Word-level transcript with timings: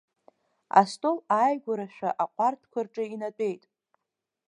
Астол 0.79 1.17
ааигәарашәа 1.37 2.09
аҟәардәқәа 2.23 2.79
рҿы 2.85 3.03
инатәеит. 3.13 3.63